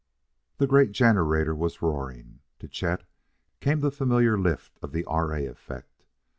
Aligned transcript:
The 0.57 0.65
great 0.65 0.93
generator 0.93 1.53
was 1.53 1.83
roaring. 1.83 2.39
To 2.57 2.67
Chet 2.67 3.03
came 3.59 3.81
the 3.81 3.91
familiar 3.91 4.35
lift 4.35 4.79
of 4.81 4.93
the 4.93 5.05
R. 5.05 5.31
A. 5.31 5.45
effect. 5.45 6.05